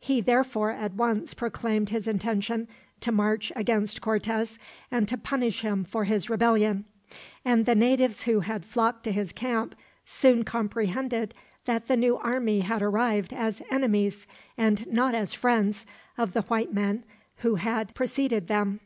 He 0.00 0.22
therefore 0.22 0.70
at 0.70 0.94
once 0.94 1.34
proclaimed 1.34 1.90
his 1.90 2.08
intention 2.08 2.68
to 3.02 3.12
march 3.12 3.52
against 3.54 4.00
Cortez, 4.00 4.58
and 4.90 5.06
to 5.08 5.18
punish 5.18 5.60
him 5.60 5.84
for 5.84 6.04
his 6.04 6.30
rebellion; 6.30 6.86
and 7.44 7.66
the 7.66 7.74
natives 7.74 8.22
who 8.22 8.40
had 8.40 8.64
flocked 8.64 9.04
to 9.04 9.12
his 9.12 9.30
camp 9.30 9.74
soon 10.06 10.42
comprehended 10.42 11.34
that 11.66 11.86
the 11.86 11.98
new 11.98 12.16
army 12.16 12.60
had 12.60 12.80
arrived 12.80 13.34
as 13.34 13.60
enemies, 13.70 14.26
and 14.56 14.86
not 14.86 15.14
as 15.14 15.34
friends, 15.34 15.84
of 16.16 16.32
the 16.32 16.40
white 16.40 16.72
men 16.72 17.04
who 17.44 17.56
had 17.56 17.94
preceded 17.94 18.46
them. 18.48 18.80